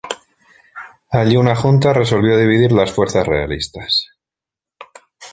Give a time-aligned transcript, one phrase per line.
[1.11, 4.07] Allí una junta resolvió dividir las fuerzas realistas.